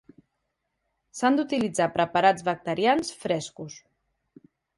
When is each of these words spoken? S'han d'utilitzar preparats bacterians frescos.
S'han 1.19 1.37
d'utilitzar 1.39 1.87
preparats 1.99 2.47
bacterians 2.49 3.13
frescos. 3.27 3.79